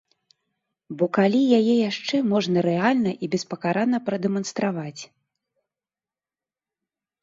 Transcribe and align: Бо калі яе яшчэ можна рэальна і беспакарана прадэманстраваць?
Бо 1.01 1.07
калі 1.17 1.41
яе 1.57 1.75
яшчэ 1.91 2.15
можна 2.31 2.65
рэальна 2.69 3.11
і 3.15 3.25
беспакарана 3.37 3.97
прадэманстраваць? 4.11 5.09